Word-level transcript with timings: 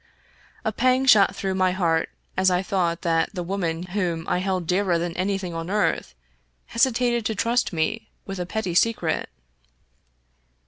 A 0.65 0.71
pang 0.71 1.05
shot 1.05 1.35
through 1.35 1.53
my 1.53 1.73
heart 1.73 2.09
as 2.35 2.49
I 2.49 2.63
thought 2.63 3.03
that 3.03 3.35
the 3.35 3.43
woman 3.43 3.83
whom 3.83 4.27
I 4.27 4.39
held 4.39 4.65
dearer 4.65 4.97
than 4.97 5.15
anything 5.15 5.53
on 5.53 5.69
earth 5.69 6.15
hesi» 6.71 6.91
tated 6.97 7.23
to 7.25 7.35
trust 7.35 7.71
me 7.71 8.09
with 8.25 8.39
a 8.39 8.47
petty 8.47 8.73
secret. 8.73 9.29